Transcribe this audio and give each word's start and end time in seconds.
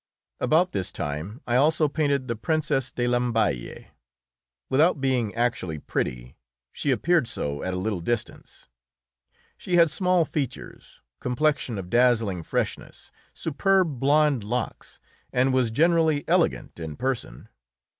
About 0.39 0.71
this 0.71 0.91
time 0.91 1.41
I 1.45 1.57
also 1.57 1.87
painted 1.87 2.27
the 2.27 2.35
Princess 2.35 2.91
de 2.91 3.05
Lamballe. 3.07 3.89
Without 4.67 4.99
being 4.99 5.31
actually 5.35 5.77
pretty, 5.77 6.35
she 6.73 6.89
appeared 6.89 7.27
so 7.27 7.61
at 7.61 7.75
a 7.75 7.77
little 7.77 7.99
distance; 8.01 8.67
she 9.59 9.75
had 9.75 9.91
small 9.91 10.25
features, 10.25 11.03
complexion 11.19 11.77
of 11.77 11.91
dazzling 11.91 12.41
freshness, 12.41 13.11
superb 13.35 13.99
blond 13.99 14.43
locks, 14.43 14.99
and 15.31 15.53
was 15.53 15.69
generally 15.69 16.27
elegant 16.27 16.79
in 16.79 16.95
person. 16.95 17.47